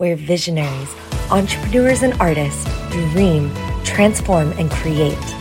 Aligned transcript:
where 0.00 0.16
visionaries, 0.16 0.94
entrepreneurs, 1.30 2.02
and 2.02 2.14
artists 2.14 2.64
dream, 2.90 3.54
transform, 3.84 4.50
and 4.52 4.70
create. 4.70 5.36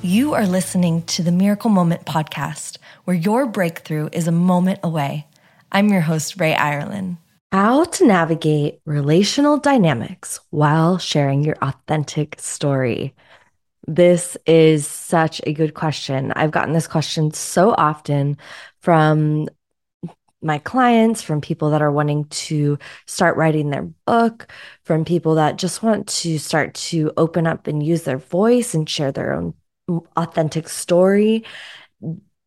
You 0.00 0.32
are 0.32 0.46
listening 0.46 1.02
to 1.02 1.22
the 1.22 1.30
Miracle 1.30 1.68
Moment 1.68 2.06
podcast, 2.06 2.78
where 3.04 3.14
your 3.14 3.44
breakthrough 3.44 4.08
is 4.12 4.26
a 4.26 4.32
moment 4.32 4.80
away. 4.82 5.26
I'm 5.70 5.90
your 5.90 6.00
host, 6.00 6.40
Rae 6.40 6.54
Ireland. 6.54 7.18
How 7.52 7.84
to 7.84 8.06
navigate 8.06 8.80
relational 8.86 9.58
dynamics 9.58 10.40
while 10.48 10.96
sharing 10.96 11.44
your 11.44 11.58
authentic 11.60 12.40
story. 12.40 13.14
This 13.86 14.38
is 14.46 14.86
such 14.86 15.42
a 15.46 15.52
good 15.52 15.74
question. 15.74 16.32
I've 16.32 16.50
gotten 16.50 16.72
this 16.72 16.86
question 16.86 17.30
so 17.34 17.74
often 17.76 18.38
from 18.80 19.48
my 20.46 20.58
clients, 20.58 21.22
from 21.22 21.40
people 21.40 21.70
that 21.70 21.82
are 21.82 21.92
wanting 21.92 22.24
to 22.26 22.78
start 23.06 23.36
writing 23.36 23.70
their 23.70 23.82
book, 24.06 24.50
from 24.84 25.04
people 25.04 25.34
that 25.34 25.58
just 25.58 25.82
want 25.82 26.06
to 26.08 26.38
start 26.38 26.74
to 26.74 27.12
open 27.16 27.46
up 27.46 27.66
and 27.66 27.84
use 27.84 28.04
their 28.04 28.18
voice 28.18 28.74
and 28.74 28.88
share 28.88 29.12
their 29.12 29.34
own 29.34 29.54
authentic 30.16 30.68
story. 30.68 31.44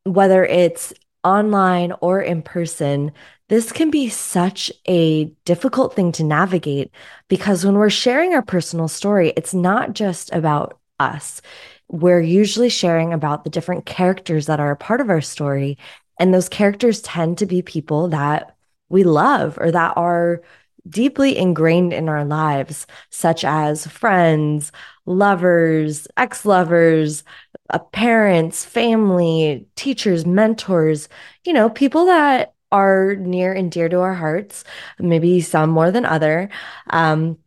Whether 0.04 0.46
it's 0.46 0.94
online 1.24 1.94
or 2.02 2.22
in 2.22 2.42
person, 2.42 3.12
this 3.50 3.72
can 3.72 3.90
be 3.90 4.10
such 4.10 4.72
a 4.88 5.26
difficult 5.46 5.96
thing 5.96 6.12
to 6.14 6.24
navigate 6.24 6.92
because 7.28 7.66
when 7.66 7.76
we're 7.76 7.90
sharing 7.90 8.34
our 8.34 8.42
personal 8.42 8.88
story, 8.88 9.34
it's 9.36 9.54
not 9.54 9.94
just 9.94 10.32
about 10.32 10.80
us. 11.00 11.42
We're 11.88 12.22
usually 12.22 12.70
sharing 12.70 13.14
about 13.14 13.44
the 13.44 13.50
different 13.50 13.86
characters 13.88 14.46
that 14.46 14.60
are 14.60 14.72
a 14.72 14.78
part 14.78 15.02
of 15.02 15.10
our 15.10 15.22
story. 15.22 15.78
And 16.20 16.34
those 16.34 16.50
characters 16.50 17.02
tend 17.02 17.38
to 17.40 17.46
be 17.46 17.62
people 17.62 18.10
that 18.10 18.56
we 18.90 19.04
love 19.04 19.58
or 19.60 19.72
that 19.72 19.94
are 19.96 20.42
deeply 20.88 21.38
ingrained 21.38 21.94
in 21.94 22.10
our 22.10 22.26
lives, 22.26 22.88
such 23.10 23.44
as 23.44 23.88
friends, 23.88 24.72
lovers, 25.06 26.08
ex 26.18 26.46
lovers, 26.46 27.24
uh, 27.70 27.80
parents, 27.80 28.66
family, 28.66 29.68
teachers, 29.76 30.26
mentors, 30.26 31.10
you 31.46 31.54
know, 31.54 31.70
people 31.70 32.06
that 32.06 32.54
are 32.72 33.16
near 33.16 33.54
and 33.54 33.72
dear 33.72 33.90
to 33.90 34.00
our 34.00 34.14
hearts, 34.14 34.64
maybe 35.00 35.42
some 35.42 35.70
more 35.70 35.92
than 35.92 36.06
other. 36.06 36.50
Um, 36.90 37.38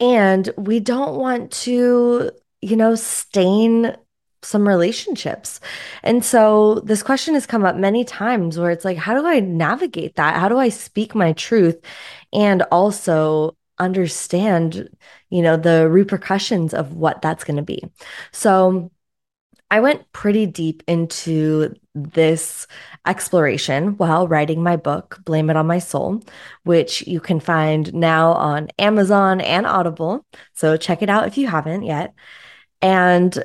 and 0.00 0.48
we 0.56 0.80
don't 0.80 1.16
want 1.16 1.50
to 1.52 2.30
you 2.60 2.76
know, 2.76 2.94
stain 2.94 3.96
some 4.42 4.66
relationships. 4.66 5.60
And 6.02 6.24
so 6.24 6.80
this 6.84 7.02
question 7.02 7.34
has 7.34 7.46
come 7.46 7.64
up 7.64 7.76
many 7.76 8.04
times 8.04 8.58
where 8.58 8.70
it's 8.70 8.84
like, 8.84 8.96
how 8.96 9.14
do 9.14 9.26
I 9.26 9.40
navigate 9.40 10.16
that? 10.16 10.36
How 10.36 10.48
do 10.48 10.58
I 10.58 10.68
speak 10.68 11.14
my 11.14 11.32
truth 11.32 11.80
and 12.32 12.62
also 12.70 13.56
understand, 13.78 14.88
you 15.30 15.42
know, 15.42 15.56
the 15.56 15.88
repercussions 15.88 16.74
of 16.74 16.94
what 16.94 17.22
that's 17.22 17.44
going 17.44 17.56
to 17.56 17.62
be? 17.62 17.82
So 18.32 18.90
I 19.70 19.80
went 19.80 20.10
pretty 20.12 20.46
deep 20.46 20.82
into 20.86 21.74
this 21.94 22.66
exploration 23.06 23.98
while 23.98 24.26
writing 24.26 24.62
my 24.62 24.76
book, 24.76 25.18
Blame 25.24 25.50
It 25.50 25.56
on 25.56 25.66
My 25.66 25.78
Soul, 25.78 26.22
which 26.64 27.06
you 27.06 27.20
can 27.20 27.38
find 27.38 27.92
now 27.92 28.32
on 28.32 28.68
Amazon 28.78 29.40
and 29.40 29.66
Audible. 29.66 30.24
So 30.54 30.76
check 30.76 31.02
it 31.02 31.10
out 31.10 31.26
if 31.26 31.36
you 31.36 31.48
haven't 31.48 31.82
yet. 31.82 32.14
And 32.80 33.44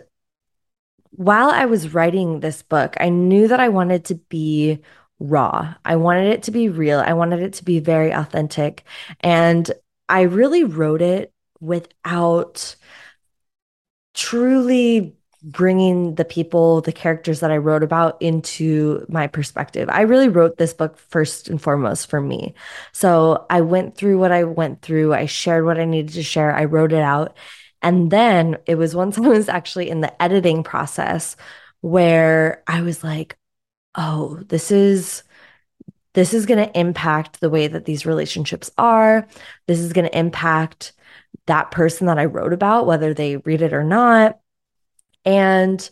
while 1.16 1.50
I 1.50 1.66
was 1.66 1.94
writing 1.94 2.40
this 2.40 2.62
book, 2.64 2.96
I 3.00 3.10
knew 3.10 3.48
that 3.48 3.60
I 3.60 3.70
wanted 3.70 4.06
to 4.06 4.16
be 4.16 4.80
raw. 5.20 5.74
I 5.86 5.96
wanted 5.96 6.34
it 6.34 6.44
to 6.44 6.52
be 6.52 6.70
real. 6.70 7.00
I 7.00 7.14
wanted 7.14 7.40
it 7.42 7.54
to 7.54 7.64
be 7.64 7.80
very 7.80 8.12
authentic. 8.12 8.84
And 9.22 9.70
I 10.10 10.22
really 10.24 10.64
wrote 10.64 11.02
it 11.02 11.32
without 11.60 12.76
truly 14.14 15.16
bringing 15.44 16.16
the 16.16 16.26
people, 16.26 16.82
the 16.82 16.92
characters 16.94 17.42
that 17.42 17.52
I 17.52 17.58
wrote 17.58 17.84
about 17.84 18.22
into 18.22 19.06
my 19.10 19.28
perspective. 19.28 19.90
I 19.92 20.02
really 20.02 20.30
wrote 20.30 20.58
this 20.58 20.74
book 20.74 20.98
first 20.98 21.50
and 21.50 21.62
foremost 21.62 22.10
for 22.10 22.22
me. 22.22 22.54
So 22.94 23.46
I 23.50 23.62
went 23.62 23.96
through 23.96 24.20
what 24.20 24.32
I 24.32 24.46
went 24.46 24.82
through. 24.82 25.14
I 25.14 25.26
shared 25.26 25.66
what 25.66 25.80
I 25.80 25.86
needed 25.86 26.14
to 26.14 26.24
share. 26.24 26.56
I 26.56 26.66
wrote 26.66 26.94
it 26.94 27.02
out. 27.02 27.36
And 27.84 28.10
then 28.12 28.58
it 28.66 28.76
was 28.76 28.96
once 28.96 29.18
I 29.20 29.22
was 29.22 29.50
actually 29.50 29.90
in 29.90 30.02
the 30.02 30.22
editing 30.22 30.64
process 30.64 31.36
where 31.82 32.64
I 32.68 32.82
was 32.82 33.04
like, 33.04 33.38
oh, 33.96 34.40
this 34.48 34.72
is 34.72 35.24
this 36.14 36.34
is 36.34 36.46
going 36.46 36.64
to 36.64 36.80
impact 36.80 37.40
the 37.40 37.50
way 37.50 37.68
that 37.68 37.86
these 37.86 38.06
relationships 38.06 38.70
are. 38.78 39.28
This 39.68 39.80
is 39.80 39.94
going 39.94 40.06
to 40.06 40.18
impact 40.18 40.94
that 41.48 41.72
person 41.72 42.08
that 42.08 42.20
I 42.20 42.26
wrote 42.26 42.54
about, 42.54 42.86
whether 42.86 43.14
they 43.14 43.38
read 43.38 43.64
it 43.64 43.74
or 43.74 43.84
not. 43.84 44.40
And 45.26 45.90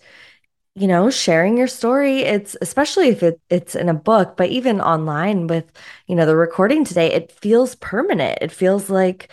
you 0.76 0.88
know, 0.88 1.10
sharing 1.10 1.58
your 1.58 1.68
story, 1.68 2.22
it's 2.22 2.56
especially 2.62 3.10
if 3.10 3.24
it, 3.24 3.42
it's 3.50 3.76
in 3.76 3.90
a 3.90 3.94
book, 3.94 4.38
but 4.38 4.50
even 4.50 4.80
online 4.80 5.48
with, 5.48 5.70
you 6.08 6.16
know, 6.16 6.26
the 6.26 6.36
recording 6.36 6.86
today, 6.86 7.12
it 7.12 7.32
feels 7.32 7.76
permanent. 7.76 8.38
It 8.42 8.52
feels 8.54 8.90
like 8.90 9.30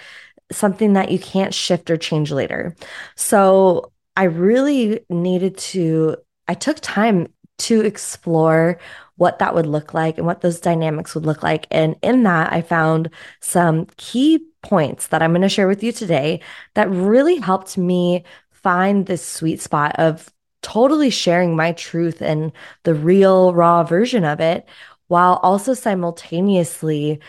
something 0.50 0.94
that 0.94 1.10
you 1.10 1.18
can't 1.18 1.54
shift 1.54 1.90
or 1.90 1.96
change 1.96 2.32
later. 2.32 2.74
So 3.16 3.92
I 4.16 4.24
really 4.24 5.00
needed 5.08 5.56
to, 5.58 6.16
I 6.46 6.54
took 6.54 6.78
time 6.80 7.28
to 7.58 7.80
explore 7.80 8.78
what 9.16 9.40
that 9.40 9.54
would 9.54 9.66
look 9.66 9.92
like 9.92 10.16
and 10.16 10.26
what 10.26 10.40
those 10.40 10.60
dynamics 10.60 11.14
would 11.14 11.26
look 11.26 11.42
like. 11.42 11.66
And 11.70 11.96
in 12.02 12.22
that, 12.22 12.52
I 12.52 12.62
found 12.62 13.10
some 13.40 13.86
key 13.96 14.40
points 14.62 15.08
that 15.08 15.22
I'm 15.22 15.32
going 15.32 15.42
to 15.42 15.48
share 15.48 15.68
with 15.68 15.82
you 15.82 15.92
today 15.92 16.40
that 16.74 16.90
really 16.90 17.36
helped 17.36 17.76
me 17.76 18.24
find 18.52 19.06
this 19.06 19.26
sweet 19.26 19.60
spot 19.60 19.96
of 19.98 20.32
totally 20.62 21.10
sharing 21.10 21.56
my 21.56 21.72
truth 21.72 22.20
and 22.22 22.52
the 22.84 22.94
real 22.94 23.54
raw 23.54 23.82
version 23.82 24.24
of 24.24 24.40
it 24.40 24.68
while 25.08 25.40
also 25.42 25.74
simultaneously 25.74 27.20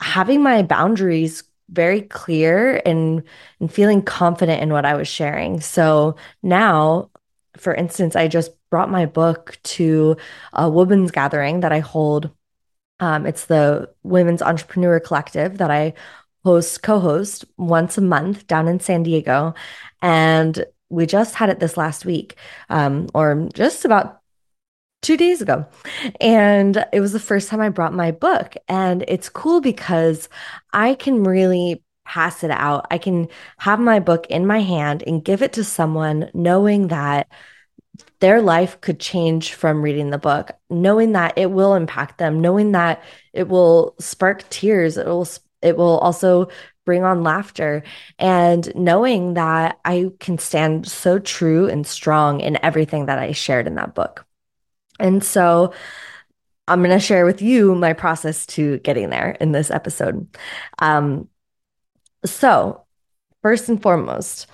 having 0.00 0.42
my 0.42 0.62
boundaries 0.62 1.42
very 1.74 2.02
clear 2.02 2.80
and 2.86 3.22
and 3.60 3.72
feeling 3.72 4.02
confident 4.02 4.62
in 4.62 4.72
what 4.72 4.84
I 4.84 4.94
was 4.94 5.08
sharing. 5.08 5.60
So 5.60 6.16
now, 6.42 7.10
for 7.56 7.74
instance, 7.74 8.16
I 8.16 8.28
just 8.28 8.52
brought 8.70 8.90
my 8.90 9.06
book 9.06 9.58
to 9.64 10.16
a 10.52 10.70
women's 10.70 11.10
gathering 11.10 11.60
that 11.60 11.72
I 11.72 11.80
hold. 11.80 12.30
Um, 13.00 13.26
it's 13.26 13.46
the 13.46 13.92
Women's 14.02 14.42
Entrepreneur 14.42 15.00
Collective 15.00 15.58
that 15.58 15.70
I 15.70 15.94
host, 16.44 16.82
co-host 16.82 17.44
once 17.56 17.98
a 17.98 18.00
month 18.00 18.46
down 18.46 18.68
in 18.68 18.80
San 18.80 19.02
Diego, 19.02 19.54
and 20.02 20.64
we 20.90 21.06
just 21.06 21.34
had 21.34 21.48
it 21.50 21.58
this 21.58 21.76
last 21.76 22.04
week, 22.04 22.36
um, 22.68 23.08
or 23.14 23.48
just 23.54 23.84
about 23.84 24.20
two 25.04 25.16
days 25.16 25.42
ago. 25.42 25.66
And 26.20 26.84
it 26.92 27.00
was 27.00 27.12
the 27.12 27.20
first 27.20 27.48
time 27.48 27.60
I 27.60 27.68
brought 27.68 27.92
my 27.92 28.10
book. 28.10 28.56
And 28.68 29.04
it's 29.06 29.28
cool 29.28 29.60
because 29.60 30.28
I 30.72 30.94
can 30.94 31.22
really 31.22 31.82
pass 32.04 32.42
it 32.42 32.50
out. 32.50 32.86
I 32.90 32.98
can 32.98 33.28
have 33.58 33.78
my 33.78 34.00
book 34.00 34.26
in 34.28 34.46
my 34.46 34.60
hand 34.60 35.04
and 35.06 35.24
give 35.24 35.42
it 35.42 35.52
to 35.54 35.64
someone 35.64 36.30
knowing 36.34 36.88
that 36.88 37.28
their 38.20 38.40
life 38.40 38.80
could 38.80 38.98
change 38.98 39.54
from 39.54 39.82
reading 39.82 40.10
the 40.10 40.18
book, 40.18 40.50
knowing 40.70 41.12
that 41.12 41.36
it 41.36 41.50
will 41.50 41.74
impact 41.74 42.18
them, 42.18 42.40
knowing 42.40 42.72
that 42.72 43.02
it 43.32 43.48
will 43.48 43.94
spark 44.00 44.48
tears, 44.48 44.96
it 44.96 45.06
will 45.06 45.28
it 45.62 45.76
will 45.76 45.98
also 45.98 46.48
bring 46.84 47.04
on 47.04 47.22
laughter 47.22 47.82
and 48.18 48.70
knowing 48.74 49.34
that 49.34 49.78
I 49.84 50.10
can 50.20 50.36
stand 50.38 50.86
so 50.86 51.18
true 51.18 51.66
and 51.68 51.86
strong 51.86 52.40
in 52.40 52.62
everything 52.62 53.06
that 53.06 53.18
I 53.18 53.32
shared 53.32 53.66
in 53.66 53.76
that 53.76 53.94
book. 53.94 54.26
And 54.98 55.22
so 55.22 55.72
I'm 56.66 56.80
going 56.80 56.90
to 56.90 57.04
share 57.04 57.26
with 57.26 57.42
you 57.42 57.74
my 57.74 57.92
process 57.92 58.46
to 58.46 58.78
getting 58.78 59.10
there 59.10 59.36
in 59.40 59.52
this 59.52 59.70
episode. 59.70 60.26
Um, 60.78 61.28
so, 62.24 62.84
first 63.42 63.68
and 63.68 63.82
foremost, 63.82 64.46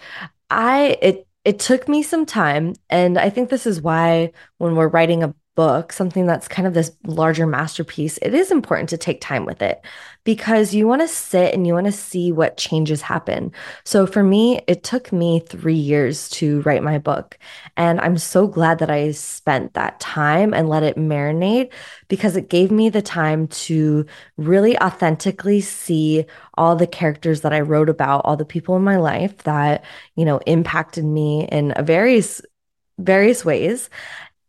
I 0.50 0.98
it 1.00 1.26
it 1.44 1.58
took 1.58 1.88
me 1.88 2.02
some 2.02 2.26
time 2.26 2.74
and 2.90 3.16
I 3.18 3.30
think 3.30 3.48
this 3.48 3.66
is 3.66 3.80
why 3.80 4.32
when 4.58 4.76
we're 4.76 4.88
writing 4.88 5.22
a 5.22 5.34
book, 5.56 5.92
something 5.92 6.26
that's 6.26 6.48
kind 6.48 6.66
of 6.66 6.74
this 6.74 6.92
larger 7.04 7.46
masterpiece, 7.46 8.18
it 8.22 8.34
is 8.34 8.50
important 8.50 8.88
to 8.88 8.96
take 8.96 9.20
time 9.20 9.44
with 9.44 9.60
it 9.62 9.84
because 10.24 10.74
you 10.74 10.86
want 10.86 11.02
to 11.02 11.08
sit 11.08 11.52
and 11.52 11.66
you 11.66 11.74
want 11.74 11.86
to 11.86 11.92
see 11.92 12.30
what 12.30 12.56
changes 12.56 13.02
happen. 13.02 13.52
So 13.84 14.06
for 14.06 14.22
me, 14.22 14.60
it 14.68 14.84
took 14.84 15.12
me 15.12 15.40
three 15.40 15.74
years 15.74 16.28
to 16.30 16.60
write 16.62 16.82
my 16.82 16.98
book. 16.98 17.38
And 17.76 18.00
I'm 18.00 18.18
so 18.18 18.46
glad 18.46 18.78
that 18.78 18.90
I 18.90 19.10
spent 19.12 19.74
that 19.74 19.98
time 19.98 20.54
and 20.54 20.68
let 20.68 20.82
it 20.82 20.96
marinate 20.96 21.72
because 22.08 22.36
it 22.36 22.48
gave 22.48 22.70
me 22.70 22.88
the 22.88 23.02
time 23.02 23.48
to 23.48 24.06
really 24.36 24.78
authentically 24.78 25.60
see 25.60 26.26
all 26.54 26.76
the 26.76 26.86
characters 26.86 27.40
that 27.40 27.52
I 27.52 27.60
wrote 27.60 27.88
about, 27.88 28.22
all 28.24 28.36
the 28.36 28.44
people 28.44 28.76
in 28.76 28.82
my 28.82 28.96
life 28.96 29.36
that, 29.44 29.84
you 30.14 30.24
know, 30.24 30.38
impacted 30.46 31.04
me 31.04 31.48
in 31.50 31.74
various 31.84 32.40
various 32.98 33.46
ways 33.46 33.88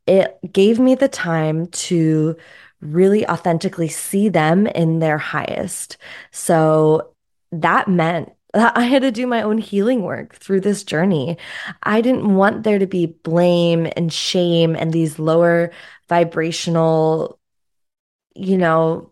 it 0.07 0.38
gave 0.51 0.80
me 0.80 0.95
the 0.95 1.07
time 1.07 1.68
to 1.68 2.36
really 2.81 3.27
authentically 3.27 3.88
see 3.88 4.30
them 4.30 4.68
in 4.68 5.00
their 5.00 5.18
highest. 5.18 5.98
So 6.31 7.13
that 7.51 7.88
meant 7.88 8.31
that 8.53 8.75
I 8.77 8.83
had 8.83 9.03
to 9.03 9.12
do 9.12 9.27
my 9.27 9.42
own 9.44 9.59
healing 9.59 10.03
work 10.03 10.36
through 10.36 10.62
this 10.62 10.83
journey. 10.83 11.38
I 11.83 12.01
didn't 12.01 12.36
want 12.36 12.63
there 12.63 12.80
to 12.80 12.88
be 12.88 13.06
blame 13.06 13.88
and 13.95 14.12
shame 14.12 14.75
and 14.75 14.92
these 14.92 15.19
lower 15.19 15.71
vibrational, 16.09 17.39
you 18.36 18.57
know, 18.57 19.12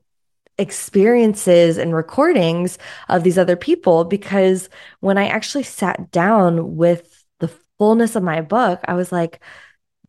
experiences 0.57 1.77
and 1.77 1.95
recordings 1.95 2.77
of 3.07 3.24
these 3.24 3.38
other 3.38 3.56
people 3.56 4.03
because 4.03 4.69
when 5.00 5.18
I 5.18 5.27
actually 5.27 5.63
sat 5.63 6.12
down 6.12 6.75
with 6.75 7.25
the 7.39 7.50
fullness 7.77 8.18
of 8.18 8.24
my 8.24 8.42
book, 8.42 8.81
I 8.85 8.94
was 8.95 9.09
like, 9.12 9.39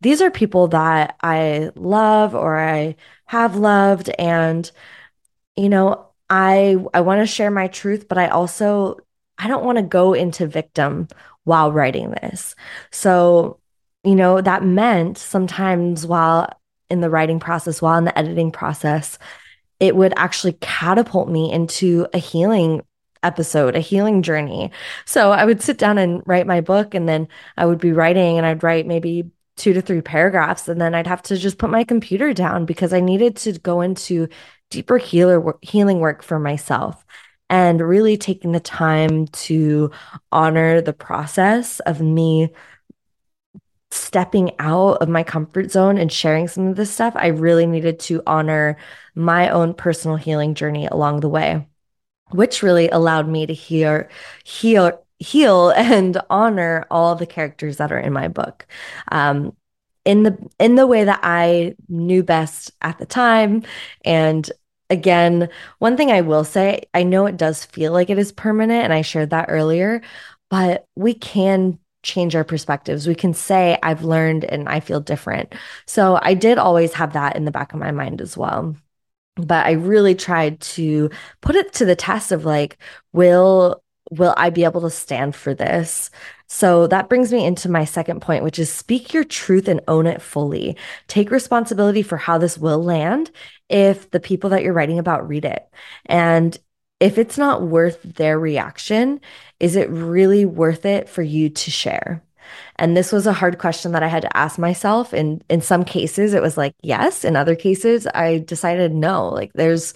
these 0.01 0.21
are 0.21 0.31
people 0.31 0.67
that 0.69 1.15
I 1.21 1.71
love 1.75 2.35
or 2.35 2.59
I 2.59 2.95
have 3.25 3.55
loved. 3.55 4.09
And, 4.19 4.69
you 5.55 5.69
know, 5.69 6.07
I 6.29 6.77
I 6.93 7.01
want 7.01 7.21
to 7.21 7.27
share 7.27 7.51
my 7.51 7.67
truth, 7.67 8.07
but 8.07 8.17
I 8.17 8.27
also 8.27 8.97
I 9.37 9.47
don't 9.47 9.65
want 9.65 9.77
to 9.77 9.83
go 9.83 10.13
into 10.13 10.47
victim 10.47 11.07
while 11.43 11.71
writing 11.71 12.11
this. 12.11 12.55
So, 12.91 13.59
you 14.03 14.15
know, 14.15 14.41
that 14.41 14.63
meant 14.63 15.17
sometimes 15.17 16.05
while 16.05 16.49
in 16.89 17.01
the 17.01 17.09
writing 17.09 17.39
process, 17.39 17.81
while 17.81 17.97
in 17.97 18.05
the 18.05 18.17
editing 18.17 18.51
process, 18.51 19.17
it 19.79 19.95
would 19.95 20.13
actually 20.17 20.53
catapult 20.61 21.29
me 21.29 21.51
into 21.51 22.07
a 22.13 22.17
healing 22.17 22.83
episode, 23.23 23.75
a 23.75 23.79
healing 23.79 24.21
journey. 24.23 24.71
So 25.05 25.31
I 25.31 25.45
would 25.45 25.61
sit 25.61 25.77
down 25.77 25.97
and 25.97 26.21
write 26.25 26.47
my 26.47 26.61
book, 26.61 26.93
and 26.93 27.07
then 27.07 27.27
I 27.57 27.65
would 27.65 27.79
be 27.79 27.91
writing, 27.93 28.37
and 28.37 28.45
I'd 28.45 28.63
write 28.63 28.87
maybe 28.87 29.31
two 29.61 29.73
to 29.73 29.81
three 29.81 30.01
paragraphs, 30.01 30.67
and 30.67 30.81
then 30.81 30.95
I'd 30.95 31.05
have 31.05 31.21
to 31.23 31.37
just 31.37 31.59
put 31.59 31.69
my 31.69 31.83
computer 31.83 32.33
down 32.33 32.65
because 32.65 32.93
I 32.93 32.99
needed 32.99 33.35
to 33.37 33.53
go 33.59 33.81
into 33.81 34.27
deeper 34.71 34.97
healer 34.97 35.55
healing 35.61 35.99
work 35.99 36.23
for 36.23 36.39
myself 36.39 37.05
and 37.47 37.79
really 37.79 38.17
taking 38.17 38.53
the 38.53 38.59
time 38.59 39.27
to 39.27 39.91
honor 40.31 40.81
the 40.81 40.93
process 40.93 41.79
of 41.81 42.01
me 42.01 42.49
stepping 43.91 44.51
out 44.57 44.93
of 44.93 45.09
my 45.09 45.21
comfort 45.21 45.69
zone 45.69 45.99
and 45.99 46.11
sharing 46.11 46.47
some 46.47 46.65
of 46.65 46.75
this 46.75 46.91
stuff, 46.91 47.13
I 47.15 47.27
really 47.27 47.67
needed 47.67 47.99
to 48.01 48.23
honor 48.25 48.77
my 49.13 49.49
own 49.49 49.75
personal 49.75 50.17
healing 50.17 50.55
journey 50.55 50.87
along 50.87 51.19
the 51.19 51.29
way, 51.29 51.67
which 52.31 52.63
really 52.63 52.89
allowed 52.89 53.27
me 53.27 53.45
to 53.45 53.53
hear, 53.53 54.09
heal, 54.43 55.05
heal 55.21 55.69
and 55.75 56.21
honor 56.29 56.85
all 56.91 57.15
the 57.15 57.25
characters 57.25 57.77
that 57.77 57.91
are 57.91 57.99
in 57.99 58.13
my 58.13 58.27
book. 58.27 58.67
Um, 59.11 59.55
in 60.03 60.23
the 60.23 60.35
in 60.59 60.75
the 60.75 60.87
way 60.87 61.03
that 61.03 61.19
I 61.21 61.75
knew 61.87 62.23
best 62.23 62.71
at 62.81 62.97
the 62.97 63.05
time 63.05 63.63
and 64.03 64.49
again, 64.89 65.49
one 65.79 65.95
thing 65.95 66.11
I 66.11 66.21
will 66.21 66.43
say, 66.43 66.83
I 66.93 67.03
know 67.03 67.25
it 67.25 67.37
does 67.37 67.65
feel 67.65 67.93
like 67.93 68.09
it 68.09 68.19
is 68.19 68.31
permanent 68.31 68.83
and 68.83 68.93
I 68.93 69.03
shared 69.03 69.29
that 69.29 69.45
earlier, 69.49 70.01
but 70.49 70.85
we 70.95 71.13
can 71.13 71.79
change 72.03 72.35
our 72.35 72.43
perspectives. 72.43 73.07
We 73.07 73.15
can 73.15 73.33
say, 73.33 73.77
I've 73.83 74.03
learned 74.03 74.43
and 74.43 74.67
I 74.67 74.81
feel 74.81 74.99
different. 74.99 75.53
So 75.85 76.19
I 76.21 76.33
did 76.33 76.57
always 76.57 76.93
have 76.93 77.13
that 77.13 77.35
in 77.37 77.45
the 77.45 77.51
back 77.51 77.73
of 77.73 77.79
my 77.79 77.91
mind 77.91 78.21
as 78.21 78.35
well. 78.35 78.75
But 79.35 79.65
I 79.65 79.71
really 79.73 80.15
tried 80.15 80.59
to 80.61 81.09
put 81.41 81.55
it 81.55 81.73
to 81.73 81.85
the 81.85 81.95
test 81.95 82.31
of 82.31 82.45
like, 82.45 82.77
will 83.13 83.81
will 84.11 84.33
I 84.37 84.49
be 84.49 84.65
able 84.65 84.81
to 84.81 84.89
stand 84.89 85.35
for 85.35 85.53
this? 85.53 86.11
So 86.47 86.85
that 86.87 87.09
brings 87.09 87.31
me 87.31 87.45
into 87.45 87.69
my 87.69 87.85
second 87.85 88.21
point, 88.21 88.43
which 88.43 88.59
is 88.59 88.71
speak 88.71 89.13
your 89.13 89.23
truth 89.23 89.67
and 89.67 89.81
own 89.87 90.05
it 90.05 90.21
fully. 90.21 90.77
Take 91.07 91.31
responsibility 91.31 92.03
for 92.03 92.17
how 92.17 92.37
this 92.37 92.57
will 92.57 92.83
land 92.83 93.31
if 93.69 94.11
the 94.11 94.19
people 94.19 94.49
that 94.51 94.61
you're 94.61 94.73
writing 94.73 94.99
about 94.99 95.27
read 95.27 95.45
it. 95.45 95.65
And 96.05 96.57
if 96.99 97.17
it's 97.17 97.37
not 97.37 97.63
worth 97.63 98.03
their 98.03 98.37
reaction, 98.37 99.21
is 99.59 99.75
it 99.75 99.89
really 99.89 100.45
worth 100.45 100.85
it 100.85 101.07
for 101.07 101.21
you 101.21 101.49
to 101.49 101.71
share? 101.71 102.21
And 102.75 102.97
this 102.97 103.11
was 103.13 103.25
a 103.25 103.33
hard 103.33 103.57
question 103.57 103.93
that 103.93 104.03
I 104.03 104.07
had 104.07 104.23
to 104.23 104.37
ask 104.37 104.59
myself. 104.59 105.13
And 105.13 105.43
in 105.49 105.61
some 105.61 105.85
cases, 105.85 106.33
it 106.33 106.41
was 106.41 106.57
like, 106.57 106.75
yes. 106.81 107.23
In 107.23 107.35
other 107.35 107.55
cases, 107.55 108.07
I 108.13 108.39
decided 108.39 108.93
no. 108.93 109.29
Like, 109.29 109.53
there's 109.53 109.93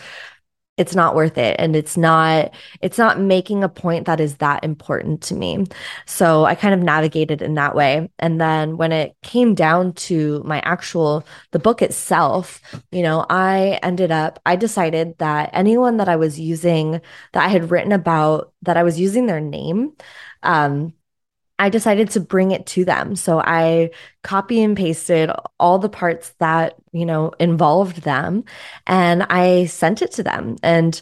it's 0.77 0.93
not 0.95 1.15
worth 1.15 1.37
it 1.37 1.55
and 1.57 1.75
it's 1.75 1.95
not 1.95 2.53
it's 2.81 2.97
not 2.97 3.19
making 3.19 3.63
a 3.63 3.69
point 3.69 4.05
that 4.05 4.19
is 4.19 4.37
that 4.37 4.63
important 4.63 5.21
to 5.21 5.33
me. 5.35 5.65
So 6.05 6.45
i 6.45 6.55
kind 6.55 6.73
of 6.73 6.81
navigated 6.81 7.41
in 7.41 7.55
that 7.55 7.75
way. 7.75 8.09
And 8.19 8.39
then 8.41 8.77
when 8.77 8.91
it 8.91 9.15
came 9.23 9.55
down 9.55 9.93
to 9.93 10.41
my 10.45 10.59
actual 10.61 11.25
the 11.51 11.59
book 11.59 11.81
itself 11.81 12.61
you 12.91 13.01
know 13.01 13.25
i 13.29 13.79
ended 13.83 14.11
up 14.11 14.39
i 14.45 14.55
decided 14.55 15.17
that 15.19 15.49
anyone 15.53 15.97
that 15.97 16.09
i 16.09 16.15
was 16.15 16.39
using 16.39 17.01
that 17.33 17.43
i 17.43 17.47
had 17.47 17.71
written 17.71 17.91
about 17.91 18.53
that 18.61 18.77
i 18.77 18.83
was 18.83 18.99
using 18.99 19.25
their 19.25 19.39
name 19.41 19.93
um 20.43 20.93
I 21.57 21.69
decided 21.69 22.09
to 22.11 22.19
bring 22.19 22.51
it 22.51 22.65
to 22.67 22.85
them. 22.85 23.15
So 23.15 23.39
I 23.39 23.91
copy 24.23 24.61
and 24.61 24.75
pasted 24.75 25.31
all 25.59 25.79
the 25.79 25.89
parts 25.89 26.33
that, 26.39 26.75
you 26.91 27.05
know, 27.05 27.31
involved 27.39 28.01
them 28.01 28.43
and 28.85 29.23
I 29.23 29.65
sent 29.65 30.01
it 30.01 30.11
to 30.13 30.23
them. 30.23 30.57
And 30.63 31.01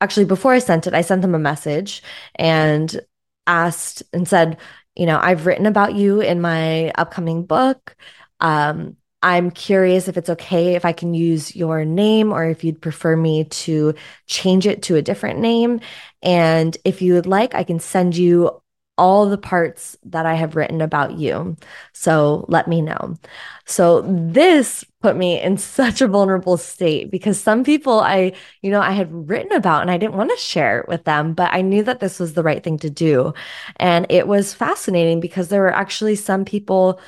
actually, 0.00 0.24
before 0.26 0.52
I 0.52 0.60
sent 0.60 0.86
it, 0.86 0.94
I 0.94 1.02
sent 1.02 1.22
them 1.22 1.34
a 1.34 1.38
message 1.38 2.02
and 2.34 3.00
asked 3.46 4.02
and 4.12 4.26
said, 4.26 4.58
you 4.96 5.06
know, 5.06 5.18
I've 5.20 5.46
written 5.46 5.66
about 5.66 5.94
you 5.94 6.20
in 6.20 6.40
my 6.40 6.90
upcoming 6.90 7.44
book. 7.44 7.96
Um, 8.40 8.96
I'm 9.22 9.50
curious 9.50 10.08
if 10.08 10.16
it's 10.16 10.30
okay 10.30 10.74
if 10.74 10.84
I 10.84 10.92
can 10.92 11.14
use 11.14 11.54
your 11.54 11.84
name 11.84 12.32
or 12.32 12.44
if 12.44 12.64
you'd 12.64 12.82
prefer 12.82 13.16
me 13.16 13.44
to 13.44 13.94
change 14.26 14.66
it 14.66 14.82
to 14.84 14.96
a 14.96 15.02
different 15.02 15.38
name. 15.38 15.80
And 16.22 16.76
if 16.84 17.02
you 17.02 17.14
would 17.14 17.26
like, 17.26 17.54
I 17.54 17.62
can 17.62 17.78
send 17.78 18.16
you 18.16 18.61
all 18.98 19.28
the 19.28 19.38
parts 19.38 19.96
that 20.04 20.26
I 20.26 20.34
have 20.34 20.54
written 20.54 20.80
about 20.80 21.18
you. 21.18 21.56
So 21.92 22.44
let 22.48 22.68
me 22.68 22.82
know. 22.82 23.16
So 23.64 24.02
this 24.02 24.84
put 25.00 25.16
me 25.16 25.40
in 25.40 25.56
such 25.58 26.00
a 26.00 26.08
vulnerable 26.08 26.56
state 26.56 27.10
because 27.10 27.40
some 27.40 27.64
people 27.64 28.00
I, 28.00 28.32
you 28.60 28.70
know, 28.70 28.80
I 28.80 28.92
had 28.92 29.28
written 29.28 29.52
about 29.52 29.82
and 29.82 29.90
I 29.90 29.96
didn't 29.98 30.16
want 30.16 30.30
to 30.30 30.36
share 30.36 30.80
it 30.80 30.88
with 30.88 31.04
them, 31.04 31.32
but 31.34 31.52
I 31.52 31.62
knew 31.62 31.82
that 31.84 32.00
this 32.00 32.20
was 32.20 32.34
the 32.34 32.42
right 32.42 32.62
thing 32.62 32.78
to 32.78 32.90
do. 32.90 33.32
And 33.76 34.06
it 34.10 34.28
was 34.28 34.54
fascinating 34.54 35.20
because 35.20 35.48
there 35.48 35.62
were 35.62 35.72
actually 35.74 36.16
some 36.16 36.44
people 36.44 37.00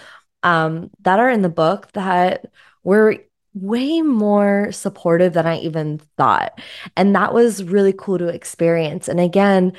um, 0.43 0.91
that 1.03 1.19
are 1.21 1.31
in 1.31 1.43
the 1.43 1.49
book 1.49 1.93
that 1.93 2.47
were 2.83 3.19
way 3.55 4.03
more 4.03 4.73
supportive 4.73 5.33
than 5.33 5.47
I 5.47 5.59
even 5.59 5.99
thought. 6.17 6.61
And 6.97 7.15
that 7.15 7.33
was 7.33 7.63
really 7.65 7.93
cool 7.97 8.19
to 8.19 8.29
experience. 8.29 9.09
And 9.09 9.21
again, 9.21 9.73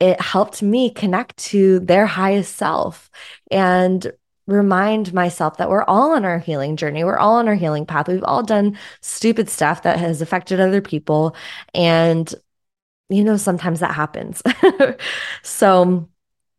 it 0.00 0.20
helped 0.20 0.62
me 0.62 0.90
connect 0.90 1.36
to 1.36 1.80
their 1.80 2.06
highest 2.06 2.56
self 2.56 3.10
and 3.50 4.10
remind 4.46 5.12
myself 5.14 5.58
that 5.58 5.70
we're 5.70 5.84
all 5.84 6.12
on 6.12 6.24
our 6.24 6.38
healing 6.38 6.76
journey. 6.76 7.04
We're 7.04 7.18
all 7.18 7.36
on 7.36 7.46
our 7.46 7.54
healing 7.54 7.86
path. 7.86 8.08
We've 8.08 8.24
all 8.24 8.42
done 8.42 8.76
stupid 9.02 9.48
stuff 9.48 9.82
that 9.82 9.98
has 9.98 10.22
affected 10.22 10.58
other 10.58 10.80
people. 10.80 11.36
And, 11.74 12.34
you 13.08 13.22
know, 13.22 13.36
sometimes 13.36 13.80
that 13.80 13.94
happens. 13.94 14.42
so 15.42 16.08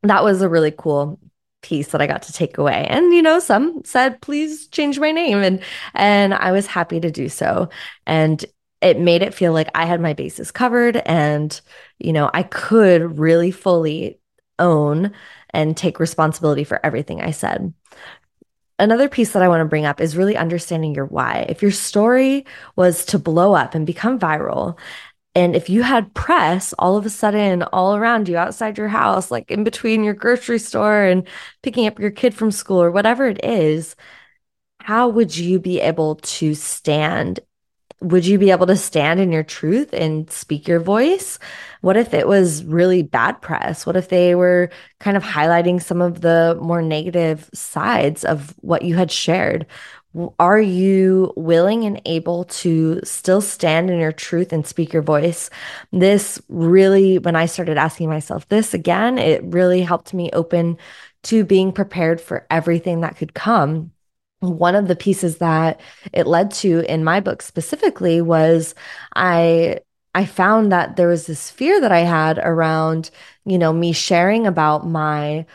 that 0.04 0.24
was 0.24 0.42
a 0.42 0.50
really 0.50 0.72
cool 0.72 1.20
piece 1.62 1.90
that 1.90 2.02
I 2.02 2.08
got 2.08 2.24
to 2.24 2.34
take 2.34 2.58
away. 2.58 2.88
And 2.90 3.14
you 3.14 3.22
know, 3.22 3.40
some 3.40 3.84
said 3.86 4.22
please 4.22 4.68
change 4.68 5.00
my 5.00 5.12
name 5.12 5.40
and 5.40 5.62
and 5.94 6.34
I 6.34 6.52
was 6.52 6.66
happy 6.66 7.00
to 7.00 7.12
do 7.12 7.30
so. 7.30 7.70
And 8.08 8.44
it 8.82 9.00
made 9.00 9.22
it 9.22 9.34
feel 9.34 9.54
like 9.54 9.70
I 9.76 9.86
had 9.86 10.02
my 10.02 10.14
bases 10.14 10.52
covered 10.52 10.98
and, 10.98 11.60
you 12.00 12.14
know, 12.14 12.30
I 12.34 12.44
could 12.44 13.20
really 13.20 13.52
fully 13.52 14.20
own 14.60 15.14
and 15.52 15.76
take 15.76 16.00
responsibility 16.00 16.64
for 16.64 16.84
everything 16.86 17.22
I 17.22 17.32
said. 17.32 17.74
Another 18.80 19.08
piece 19.08 19.34
that 19.34 19.44
I 19.44 19.48
want 19.48 19.62
to 19.62 19.66
bring 19.66 19.86
up 19.86 20.02
is 20.02 20.18
really 20.18 20.36
understanding 20.36 20.96
your 20.96 21.06
why. 21.06 21.46
If 21.48 21.62
your 21.62 21.72
story 21.72 22.46
was 22.76 23.06
to 23.06 23.20
blow 23.20 23.54
up 23.54 23.76
and 23.76 23.86
become 23.86 24.18
viral, 24.18 24.78
and 25.36 25.56
if 25.56 25.70
you 25.70 25.84
had 25.84 26.14
press 26.14 26.74
all 26.80 26.98
of 26.98 27.06
a 27.06 27.10
sudden 27.10 27.64
all 27.64 27.96
around 27.96 28.28
you 28.28 28.38
outside 28.38 28.78
your 28.78 28.88
house, 28.88 29.32
like 29.32 29.52
in 29.52 29.64
between 29.64 30.04
your 30.04 30.14
grocery 30.16 30.60
store 30.60 31.04
and 31.04 31.28
picking 31.64 31.88
up 31.88 32.00
your 32.00 32.12
kid 32.12 32.34
from 32.34 32.52
school 32.52 32.82
or 32.82 32.92
whatever 32.92 33.28
it 33.28 33.44
is, 33.46 33.96
how 34.80 35.10
would 35.10 35.36
you 35.38 35.60
be 35.60 35.80
able 35.80 36.16
to 36.16 36.56
stand 36.56 37.40
would 38.02 38.26
you 38.26 38.40
be 38.40 38.50
able 38.50 38.66
to 38.66 38.76
stand 38.76 39.20
in 39.20 39.32
your 39.32 39.44
truth 39.44 39.94
and 39.94 40.30
speak 40.32 40.68
your 40.68 40.80
voice? 40.80 41.38
What 41.82 41.98
if 41.98 42.14
it 42.14 42.28
was 42.28 42.64
really 42.64 43.04
bad 43.04 43.42
press? 43.42 43.86
What 43.86 43.96
if 43.96 44.10
they 44.10 44.34
were 44.34 44.72
kind 45.00 45.16
of 45.16 45.24
highlighting 45.24 45.82
some 45.82 46.02
of 46.02 46.22
the 46.22 46.58
more 46.60 46.82
negative 46.82 47.50
sides 47.54 48.26
of 48.26 48.56
what 48.62 48.82
you 48.82 48.96
had 48.96 49.12
shared? 49.12 49.68
Are 50.40 50.60
you 50.60 51.32
willing 51.38 51.86
and 51.86 52.02
able 52.06 52.46
to 52.46 53.00
still 53.04 53.40
stand 53.40 53.90
in 53.90 54.00
your 54.00 54.12
truth 54.12 54.52
and 54.52 54.66
speak 54.68 54.92
your 54.94 55.04
voice? 55.04 55.50
This 55.92 56.42
really, 56.50 57.20
when 57.20 57.36
I 57.36 57.46
started 57.46 57.78
asking 57.78 58.10
myself 58.10 58.48
this 58.50 58.74
again, 58.74 59.20
it 59.20 59.44
really 59.44 59.82
helped 59.84 60.14
me 60.14 60.30
open 60.34 60.78
to 61.24 61.46
being 61.46 61.72
prepared 61.72 62.20
for 62.20 62.48
everything 62.50 63.02
that 63.02 63.16
could 63.16 63.34
come 63.34 63.92
one 64.42 64.76
of 64.76 64.88
the 64.88 64.96
pieces 64.96 65.38
that 65.38 65.80
it 66.14 66.28
led 66.28 66.52
to 66.52 66.80
in 66.92 67.04
my 67.04 67.20
book 67.20 67.42
specifically 67.42 68.22
was 68.22 68.76
I 69.16 69.80
I 70.14 70.26
found 70.26 70.72
that 70.72 70.98
there 70.98 71.08
was 71.08 71.26
this 71.28 71.50
fear 71.50 71.80
that 71.80 71.92
I 71.92 72.00
had 72.02 72.38
around, 72.40 73.12
you 73.46 73.58
know, 73.58 73.72
me 73.72 73.94
sharing 73.94 74.46
about 74.46 74.86
my 74.86 75.46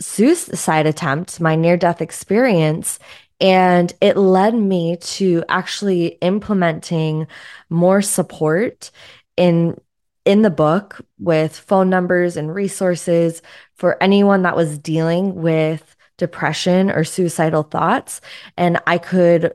suicide 0.00 0.86
attempt, 0.86 1.40
my 1.40 1.56
near 1.56 1.76
death 1.76 2.02
experience. 2.02 2.98
And 3.40 3.92
it 4.00 4.16
led 4.16 4.54
me 4.54 4.96
to 4.96 5.44
actually 5.48 6.08
implementing 6.20 7.26
more 7.70 8.02
support 8.02 8.90
in 9.36 9.78
in 10.24 10.42
the 10.42 10.50
book 10.50 11.00
with 11.18 11.56
phone 11.56 11.90
numbers 11.90 12.36
and 12.36 12.54
resources 12.54 13.42
for 13.74 14.02
anyone 14.02 14.42
that 14.42 14.56
was 14.56 14.78
dealing 14.78 15.34
with 15.34 15.93
depression 16.18 16.90
or 16.90 17.04
suicidal 17.04 17.62
thoughts. 17.62 18.20
And 18.56 18.80
I 18.86 18.98
could 18.98 19.54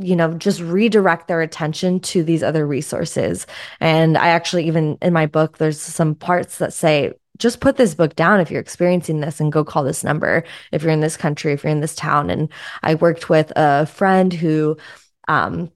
you 0.00 0.14
know, 0.14 0.32
just 0.34 0.60
redirect 0.60 1.26
their 1.26 1.40
attention 1.40 2.00
to 2.00 2.22
these 2.22 2.42
other 2.42 2.66
resources. 2.66 3.46
And 3.80 4.16
I 4.16 4.28
actually, 4.28 4.66
even 4.66 4.96
in 5.02 5.12
my 5.12 5.26
book, 5.26 5.58
there's 5.58 5.80
some 5.80 6.14
parts 6.14 6.58
that 6.58 6.72
say, 6.72 7.12
just 7.38 7.60
put 7.60 7.76
this 7.76 7.94
book 7.94 8.16
down 8.16 8.40
if 8.40 8.50
you're 8.50 8.60
experiencing 8.60 9.20
this 9.20 9.40
and 9.40 9.52
go 9.52 9.64
call 9.64 9.84
this 9.84 10.02
number 10.02 10.44
if 10.72 10.82
you're 10.82 10.92
in 10.92 11.00
this 11.00 11.16
country, 11.16 11.52
if 11.52 11.62
you're 11.62 11.72
in 11.72 11.80
this 11.80 11.94
town. 11.94 12.30
And 12.30 12.48
I 12.82 12.94
worked 12.96 13.28
with 13.28 13.52
a 13.56 13.86
friend 13.86 14.32
who 14.32 14.76
um, 15.28 15.70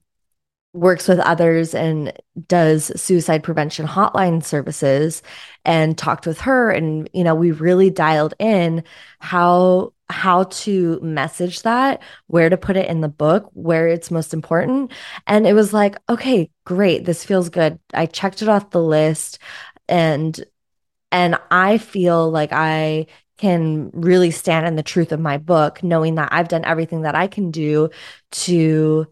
works 0.73 1.07
with 1.07 1.19
others 1.19 1.75
and 1.75 2.11
does 2.47 2.91
suicide 2.99 3.43
prevention 3.43 3.87
hotline 3.87 4.43
services 4.43 5.21
and 5.63 5.97
talked 5.97 6.25
with 6.25 6.41
her 6.41 6.71
and 6.71 7.09
you 7.13 7.23
know 7.23 7.35
we 7.35 7.51
really 7.51 7.89
dialed 7.91 8.33
in 8.39 8.83
how 9.19 9.93
how 10.09 10.43
to 10.43 10.99
message 11.01 11.61
that 11.63 12.01
where 12.27 12.49
to 12.49 12.57
put 12.57 12.75
it 12.75 12.87
in 12.89 13.01
the 13.01 13.07
book 13.07 13.49
where 13.53 13.87
it's 13.87 14.11
most 14.11 14.33
important. 14.33 14.91
And 15.27 15.47
it 15.47 15.53
was 15.53 15.73
like 15.73 15.95
okay 16.09 16.49
great 16.65 17.05
this 17.05 17.23
feels 17.23 17.49
good. 17.49 17.79
I 17.93 18.05
checked 18.05 18.41
it 18.41 18.49
off 18.49 18.69
the 18.71 18.81
list 18.81 19.39
and 19.87 20.43
and 21.11 21.37
i 21.51 21.77
feel 21.77 22.29
like 22.29 22.51
i 22.51 23.05
can 23.37 23.89
really 23.93 24.31
stand 24.31 24.65
in 24.67 24.75
the 24.75 24.83
truth 24.83 25.11
of 25.11 25.19
my 25.19 25.37
book 25.37 25.83
knowing 25.83 26.15
that 26.15 26.29
i've 26.31 26.47
done 26.47 26.65
everything 26.65 27.01
that 27.01 27.15
i 27.15 27.27
can 27.27 27.51
do 27.51 27.89
to 28.31 29.07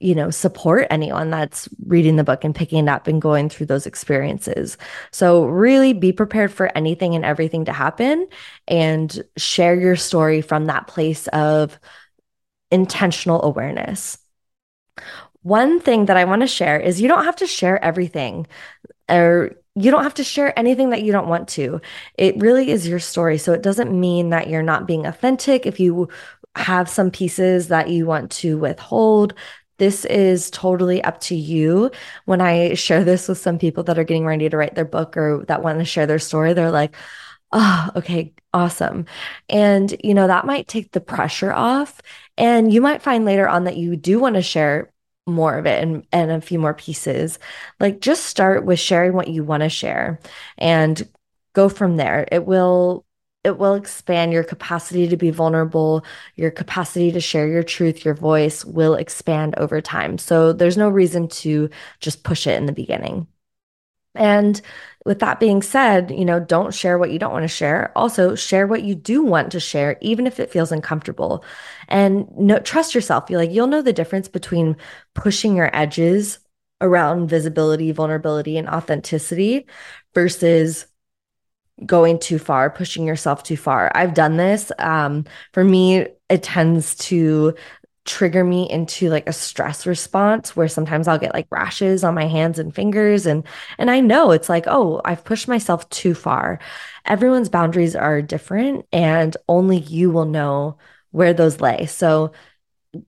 you 0.00 0.14
know, 0.14 0.30
support 0.30 0.86
anyone 0.90 1.30
that's 1.30 1.68
reading 1.86 2.16
the 2.16 2.24
book 2.24 2.44
and 2.44 2.54
picking 2.54 2.86
it 2.86 2.90
up 2.90 3.06
and 3.06 3.22
going 3.22 3.48
through 3.48 3.66
those 3.66 3.86
experiences. 3.86 4.76
So, 5.12 5.46
really 5.46 5.92
be 5.92 6.12
prepared 6.12 6.52
for 6.52 6.76
anything 6.76 7.14
and 7.14 7.24
everything 7.24 7.64
to 7.66 7.72
happen 7.72 8.26
and 8.68 9.22
share 9.36 9.74
your 9.74 9.96
story 9.96 10.40
from 10.40 10.66
that 10.66 10.86
place 10.86 11.26
of 11.28 11.78
intentional 12.70 13.42
awareness. 13.42 14.18
One 15.42 15.78
thing 15.80 16.06
that 16.06 16.16
I 16.16 16.24
want 16.24 16.42
to 16.42 16.48
share 16.48 16.78
is 16.80 17.00
you 17.00 17.08
don't 17.08 17.24
have 17.24 17.36
to 17.36 17.46
share 17.46 17.82
everything 17.84 18.46
or 19.08 19.52
you 19.76 19.90
don't 19.90 20.04
have 20.04 20.14
to 20.14 20.24
share 20.24 20.56
anything 20.58 20.90
that 20.90 21.02
you 21.02 21.12
don't 21.12 21.28
want 21.28 21.48
to. 21.50 21.80
It 22.16 22.36
really 22.38 22.70
is 22.70 22.88
your 22.88 23.00
story. 23.00 23.38
So 23.38 23.52
it 23.52 23.62
doesn't 23.62 23.98
mean 23.98 24.30
that 24.30 24.48
you're 24.48 24.62
not 24.62 24.86
being 24.86 25.06
authentic. 25.06 25.66
If 25.66 25.80
you 25.80 26.08
have 26.56 26.88
some 26.88 27.10
pieces 27.10 27.68
that 27.68 27.90
you 27.90 28.06
want 28.06 28.30
to 28.30 28.56
withhold, 28.56 29.34
this 29.78 30.04
is 30.04 30.50
totally 30.50 31.02
up 31.02 31.20
to 31.20 31.34
you. 31.34 31.90
When 32.24 32.40
I 32.40 32.74
share 32.74 33.04
this 33.04 33.28
with 33.28 33.38
some 33.38 33.58
people 33.58 33.82
that 33.84 33.98
are 33.98 34.04
getting 34.04 34.26
ready 34.26 34.48
to 34.48 34.56
write 34.56 34.74
their 34.74 34.84
book 34.84 35.16
or 35.16 35.44
that 35.48 35.62
want 35.62 35.78
to 35.78 35.84
share 35.84 36.06
their 36.06 36.18
story, 36.18 36.52
they're 36.52 36.70
like, 36.70 36.94
oh, 37.52 37.90
okay, 37.96 38.32
awesome. 38.52 39.06
And, 39.48 39.94
you 40.02 40.14
know, 40.14 40.26
that 40.26 40.46
might 40.46 40.68
take 40.68 40.92
the 40.92 41.00
pressure 41.00 41.52
off. 41.52 42.00
And 42.36 42.72
you 42.72 42.80
might 42.80 43.02
find 43.02 43.24
later 43.24 43.48
on 43.48 43.64
that 43.64 43.76
you 43.76 43.96
do 43.96 44.18
want 44.18 44.34
to 44.36 44.42
share 44.42 44.92
more 45.26 45.56
of 45.56 45.66
it 45.66 45.82
and, 45.82 46.06
and 46.12 46.30
a 46.30 46.40
few 46.40 46.58
more 46.58 46.74
pieces. 46.74 47.38
Like 47.80 48.00
just 48.00 48.26
start 48.26 48.64
with 48.64 48.78
sharing 48.78 49.14
what 49.14 49.28
you 49.28 49.44
want 49.44 49.62
to 49.62 49.68
share 49.68 50.20
and 50.58 51.08
go 51.54 51.68
from 51.68 51.96
there. 51.96 52.26
It 52.30 52.44
will 52.44 53.06
it 53.44 53.58
will 53.58 53.74
expand 53.74 54.32
your 54.32 54.42
capacity 54.42 55.06
to 55.08 55.16
be 55.16 55.30
vulnerable, 55.30 56.04
your 56.34 56.50
capacity 56.50 57.12
to 57.12 57.20
share 57.20 57.46
your 57.46 57.62
truth, 57.62 58.04
your 58.04 58.14
voice 58.14 58.64
will 58.64 58.94
expand 58.94 59.54
over 59.58 59.80
time. 59.80 60.18
So 60.18 60.52
there's 60.52 60.78
no 60.78 60.88
reason 60.88 61.28
to 61.28 61.68
just 62.00 62.24
push 62.24 62.46
it 62.46 62.56
in 62.56 62.66
the 62.66 62.72
beginning. 62.72 63.26
And 64.14 64.60
with 65.04 65.18
that 65.18 65.40
being 65.40 65.60
said, 65.60 66.10
you 66.10 66.24
know, 66.24 66.40
don't 66.40 66.72
share 66.72 66.98
what 66.98 67.10
you 67.10 67.18
don't 67.18 67.32
want 67.32 67.42
to 67.42 67.48
share. 67.48 67.92
Also, 67.96 68.34
share 68.34 68.66
what 68.66 68.82
you 68.84 68.94
do 68.94 69.22
want 69.22 69.52
to 69.52 69.60
share, 69.60 69.98
even 70.00 70.26
if 70.26 70.38
it 70.38 70.52
feels 70.52 70.72
uncomfortable. 70.72 71.44
And 71.88 72.28
no, 72.36 72.60
trust 72.60 72.94
yourself. 72.94 73.28
You're 73.28 73.40
like, 73.40 73.50
you'll 73.50 73.66
know 73.66 73.82
the 73.82 73.92
difference 73.92 74.28
between 74.28 74.76
pushing 75.14 75.56
your 75.56 75.74
edges 75.76 76.38
around 76.80 77.28
visibility, 77.28 77.90
vulnerability, 77.92 78.56
and 78.56 78.68
authenticity 78.68 79.66
versus 80.14 80.86
going 81.84 82.18
too 82.18 82.38
far, 82.38 82.70
pushing 82.70 83.06
yourself 83.06 83.42
too 83.42 83.56
far. 83.56 83.90
I've 83.94 84.14
done 84.14 84.36
this. 84.36 84.70
Um, 84.78 85.24
for 85.52 85.64
me, 85.64 86.06
it 86.28 86.42
tends 86.42 86.94
to 86.96 87.54
trigger 88.04 88.44
me 88.44 88.68
into 88.70 89.08
like 89.08 89.26
a 89.26 89.32
stress 89.32 89.86
response 89.86 90.54
where 90.54 90.68
sometimes 90.68 91.08
I'll 91.08 91.18
get 91.18 91.32
like 91.32 91.46
rashes 91.50 92.04
on 92.04 92.14
my 92.14 92.26
hands 92.26 92.58
and 92.58 92.74
fingers 92.74 93.24
and 93.24 93.46
and 93.78 93.90
I 93.90 94.00
know 94.00 94.30
it's 94.30 94.50
like 94.50 94.64
oh 94.66 95.00
I've 95.06 95.24
pushed 95.24 95.48
myself 95.48 95.88
too 95.88 96.14
far. 96.14 96.58
Everyone's 97.06 97.48
boundaries 97.48 97.96
are 97.96 98.20
different 98.20 98.84
and 98.92 99.34
only 99.48 99.78
you 99.78 100.10
will 100.10 100.26
know 100.26 100.76
where 101.12 101.32
those 101.32 101.62
lay. 101.62 101.86
So 101.86 102.32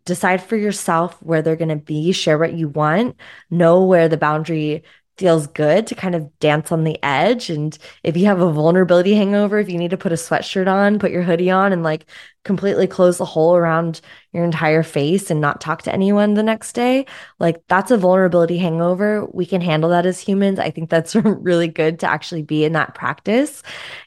decide 0.04 0.42
for 0.42 0.56
yourself 0.56 1.20
where 1.23 1.42
they're 1.42 1.56
going 1.56 1.68
to 1.68 1.76
be, 1.76 2.12
share 2.12 2.38
what 2.38 2.54
you 2.54 2.68
want, 2.68 3.16
know 3.50 3.85
where 3.85 4.08
the 4.08 4.16
boundary 4.16 4.82
feels 5.18 5.46
good 5.46 5.87
to 5.87 5.94
kind 5.94 6.14
of 6.14 6.38
dance 6.40 6.70
on 6.70 6.85
the 6.85 7.02
edge. 7.02 7.49
And 7.49 7.76
if 8.02 8.16
you 8.16 8.26
have 8.26 8.40
a 8.40 8.52
vulnerability 8.52 9.14
hangover, 9.14 9.58
if 9.58 9.68
you 9.68 9.78
need 9.78 9.90
to 9.90 9.96
put 9.96 10.12
a 10.12 10.16
sweatshirt 10.16 10.70
on, 10.70 10.99
put 10.99 11.11
your 11.11 11.23
hoodie 11.23 11.50
on, 11.50 11.73
and 11.73 11.82
like 11.82 12.06
completely 12.44 12.87
close 12.87 13.18
the 13.18 13.25
hole 13.25 13.56
around 13.56 14.00
your 14.32 14.44
entire 14.44 14.82
face 14.82 15.30
and 15.30 15.40
not 15.40 15.61
talk 15.61 15.82
to 15.82 15.92
anyone 15.92 16.35
the 16.35 16.42
next 16.42 16.75
day, 16.75 17.06
like 17.38 17.66
that's 17.68 17.90
a 17.90 17.96
vulnerability 17.96 18.58
hangover. 18.58 19.26
We 19.32 19.46
can 19.46 19.61
handle 19.61 19.90
that 19.90 20.06
as 20.06 20.20
humans. 20.20 20.58
I 20.58 20.70
think 20.70 20.90
that's 20.90 21.14
really 21.16 21.68
good 21.68 22.00
to 22.00 22.06
actually 22.06 22.42
be 22.42 22.64
in 22.64 22.73
that 22.73 22.94
practice. 22.94 23.62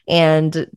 And 0.08 0.70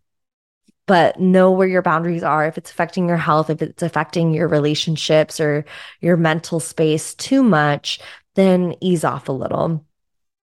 but 0.86 1.20
know 1.20 1.52
where 1.52 1.68
your 1.68 1.82
boundaries 1.82 2.24
are 2.24 2.46
if 2.46 2.58
it's 2.58 2.72
affecting 2.72 3.08
your 3.08 3.18
health 3.18 3.50
if 3.50 3.62
it's 3.62 3.84
affecting 3.84 4.34
your 4.34 4.48
relationships 4.48 5.40
or 5.40 5.66
your 6.02 6.18
mental 6.18 6.60
space 6.60 7.16
too 7.16 7.44
much 7.44 8.00
then 8.36 8.76
ease 8.82 9.04
off 9.04 9.30
a 9.30 9.32
little 9.32 9.86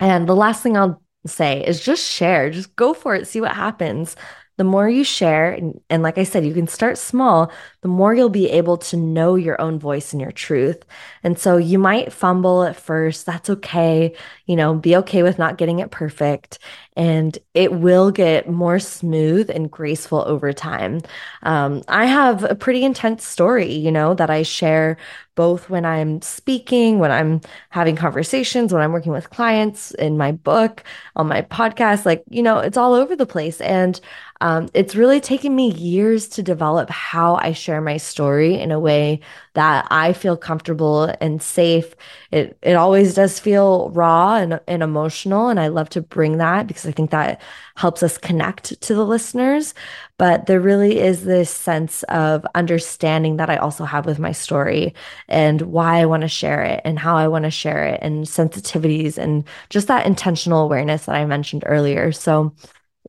and 0.00 0.28
the 0.28 0.36
last 0.36 0.62
thing 0.62 0.76
I'll 0.76 1.02
say 1.26 1.64
is 1.64 1.84
just 1.84 2.04
share, 2.04 2.50
just 2.50 2.74
go 2.76 2.94
for 2.94 3.14
it, 3.14 3.28
see 3.28 3.40
what 3.40 3.54
happens 3.54 4.16
the 4.60 4.64
more 4.64 4.86
you 4.86 5.04
share, 5.04 5.52
and, 5.52 5.80
and, 5.88 6.02
like 6.02 6.18
I 6.18 6.24
said, 6.24 6.44
you 6.44 6.52
can 6.52 6.66
start 6.66 6.98
small, 6.98 7.50
the 7.80 7.88
more 7.88 8.12
you'll 8.12 8.28
be 8.28 8.50
able 8.50 8.76
to 8.76 8.96
know 8.98 9.34
your 9.34 9.58
own 9.58 9.78
voice 9.78 10.12
and 10.12 10.20
your 10.20 10.32
truth. 10.32 10.84
And 11.22 11.38
so 11.38 11.56
you 11.56 11.78
might 11.78 12.12
fumble 12.12 12.64
at 12.64 12.76
first. 12.76 13.24
That's 13.24 13.48
okay. 13.48 14.14
You 14.44 14.56
know, 14.56 14.74
be 14.74 14.96
okay 14.96 15.22
with 15.22 15.38
not 15.38 15.56
getting 15.56 15.78
it 15.78 15.90
perfect. 15.90 16.58
And 16.94 17.38
it 17.54 17.72
will 17.72 18.10
get 18.10 18.50
more 18.50 18.78
smooth 18.78 19.48
and 19.48 19.70
graceful 19.70 20.22
over 20.26 20.52
time. 20.52 21.00
Um, 21.42 21.82
I 21.88 22.04
have 22.04 22.44
a 22.44 22.54
pretty 22.54 22.84
intense 22.84 23.26
story, 23.26 23.72
you 23.72 23.90
know, 23.90 24.12
that 24.12 24.28
I 24.28 24.42
share 24.42 24.98
both 25.40 25.70
when 25.70 25.86
I'm 25.86 26.20
speaking, 26.20 26.98
when 26.98 27.10
I'm 27.10 27.40
having 27.70 27.96
conversations, 27.96 28.74
when 28.74 28.82
I'm 28.82 28.92
working 28.92 29.10
with 29.10 29.30
clients 29.30 29.90
in 29.92 30.18
my 30.18 30.32
book, 30.32 30.84
on 31.16 31.28
my 31.28 31.40
podcast. 31.40 32.04
Like, 32.04 32.22
you 32.28 32.42
know, 32.42 32.58
it's 32.58 32.76
all 32.76 32.92
over 32.92 33.16
the 33.16 33.24
place. 33.24 33.58
And 33.62 33.98
um, 34.42 34.68
it's 34.74 34.94
really 34.94 35.18
taken 35.18 35.56
me 35.56 35.70
years 35.72 36.28
to 36.28 36.42
develop 36.42 36.90
how 36.90 37.36
I 37.36 37.52
share 37.52 37.80
my 37.80 37.96
story 37.96 38.60
in 38.60 38.70
a 38.70 38.78
way 38.78 39.20
that 39.54 39.86
I 39.90 40.12
feel 40.12 40.36
comfortable 40.36 41.12
and 41.20 41.42
safe. 41.42 41.94
It 42.30 42.56
it 42.62 42.74
always 42.74 43.14
does 43.14 43.38
feel 43.40 43.90
raw 43.90 44.36
and, 44.36 44.60
and 44.68 44.82
emotional, 44.82 45.48
and 45.48 45.58
I 45.58 45.68
love 45.68 45.88
to 45.90 46.00
bring 46.00 46.38
that 46.38 46.66
because 46.66 46.86
I 46.86 46.92
think 46.92 47.10
that 47.10 47.40
helps 47.76 48.02
us 48.02 48.18
connect 48.18 48.80
to 48.80 48.94
the 48.94 49.04
listeners. 49.04 49.74
But 50.18 50.46
there 50.46 50.60
really 50.60 51.00
is 51.00 51.24
this 51.24 51.50
sense 51.50 52.02
of 52.04 52.46
understanding 52.54 53.38
that 53.38 53.50
I 53.50 53.56
also 53.56 53.84
have 53.84 54.04
with 54.06 54.18
my 54.18 54.32
story 54.32 54.94
and 55.28 55.62
why 55.62 56.00
I 56.00 56.06
want 56.06 56.22
to 56.22 56.28
share 56.28 56.62
it 56.62 56.82
and 56.84 56.98
how 56.98 57.16
I 57.16 57.26
want 57.26 57.44
to 57.44 57.50
share 57.50 57.86
it 57.86 58.00
and 58.02 58.26
sensitivities 58.26 59.16
and 59.16 59.44
just 59.70 59.88
that 59.88 60.06
intentional 60.06 60.62
awareness 60.62 61.06
that 61.06 61.16
I 61.16 61.24
mentioned 61.24 61.64
earlier. 61.66 62.12
So 62.12 62.54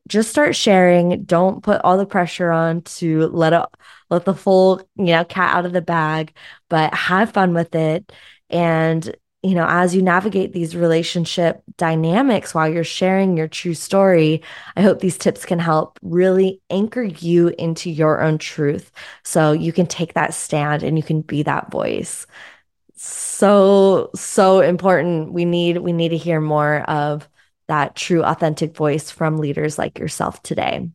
just 0.08 0.30
start 0.30 0.56
sharing. 0.56 1.24
Don't 1.24 1.62
put 1.62 1.80
all 1.84 1.96
the 1.96 2.06
pressure 2.06 2.50
on 2.50 2.82
to 2.82 3.28
let 3.28 3.52
it 3.52 3.62
let 4.10 4.24
the 4.24 4.34
full, 4.34 4.80
you 4.96 5.06
know, 5.06 5.24
cat 5.24 5.54
out 5.56 5.66
of 5.66 5.72
the 5.72 5.82
bag, 5.82 6.34
but 6.68 6.92
have 6.94 7.32
fun 7.32 7.54
with 7.54 7.74
it. 7.74 8.12
And, 8.50 9.14
you 9.42 9.54
know, 9.54 9.66
as 9.68 9.94
you 9.94 10.02
navigate 10.02 10.52
these 10.52 10.76
relationship 10.76 11.62
dynamics 11.76 12.54
while 12.54 12.68
you're 12.68 12.84
sharing 12.84 13.36
your 13.36 13.48
true 13.48 13.74
story, 13.74 14.42
I 14.76 14.82
hope 14.82 15.00
these 15.00 15.18
tips 15.18 15.44
can 15.44 15.58
help 15.58 15.98
really 16.02 16.60
anchor 16.70 17.02
you 17.02 17.48
into 17.58 17.90
your 17.90 18.20
own 18.22 18.38
truth 18.38 18.92
so 19.24 19.52
you 19.52 19.72
can 19.72 19.86
take 19.86 20.14
that 20.14 20.34
stand 20.34 20.82
and 20.82 20.96
you 20.96 21.02
can 21.02 21.22
be 21.22 21.42
that 21.44 21.70
voice. 21.70 22.26
so 22.96 24.10
so 24.14 24.60
important. 24.60 25.32
We 25.32 25.44
need 25.44 25.78
we 25.78 25.92
need 25.92 26.10
to 26.10 26.16
hear 26.16 26.40
more 26.40 26.82
of 26.82 27.28
that 27.68 27.96
true 27.96 28.22
authentic 28.22 28.76
voice 28.76 29.10
from 29.10 29.38
leaders 29.38 29.78
like 29.78 29.98
yourself 29.98 30.42
today. 30.42 30.88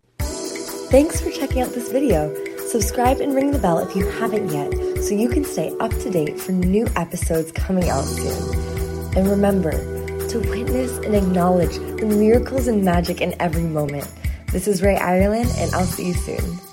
Thanks 0.90 1.20
for 1.20 1.32
checking 1.32 1.62
out 1.62 1.70
this 1.70 1.92
video. 1.92 2.34
Subscribe 2.68 3.20
and 3.20 3.34
ring 3.34 3.52
the 3.52 3.60
bell 3.60 3.80
if 3.80 3.96
you 3.96 4.06
haven't 4.06 4.50
yet 4.50 4.74
so 5.04 5.14
you 5.14 5.30
can 5.30 5.46
stay 5.46 5.76
up 5.80 5.92
to 5.92 6.10
date 6.10 6.40
for 6.40 6.52
new 6.52 6.88
episodes 6.96 7.52
coming 7.52 7.90
out 7.90 8.04
soon. 8.04 8.56
And 9.16 9.30
remember 9.30 9.72
to 10.30 10.40
witness 10.40 10.98
and 10.98 11.16
acknowledge 11.16 11.76
the 11.78 12.06
miracles 12.06 12.68
and 12.68 12.84
magic 12.84 13.22
in 13.22 13.34
every 13.42 13.64
moment. 13.64 14.08
This 14.52 14.68
is 14.68 14.82
Rae 14.82 14.98
Ireland, 14.98 15.52
and 15.58 15.74
I'll 15.74 15.86
see 15.86 16.08
you 16.08 16.14
soon. 16.14 16.67